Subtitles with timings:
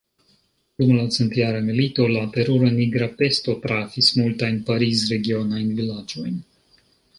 [0.83, 6.45] Dum la centjara milito, la terura nigra pesto trafis multajn Pariz-regionajn vilaĝojn.